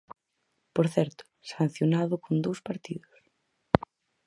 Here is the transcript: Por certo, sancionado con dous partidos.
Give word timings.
Por 0.75 0.87
certo, 0.95 1.23
sancionado 1.53 2.15
con 2.25 2.35
dous 2.45 2.59
partidos. 2.67 3.17